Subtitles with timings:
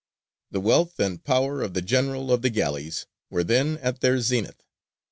[0.49, 4.63] The wealth and power of the General of the Galleys were then at their zenith.